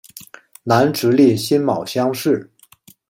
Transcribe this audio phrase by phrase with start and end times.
[0.63, 2.49] 南直隶辛卯乡试。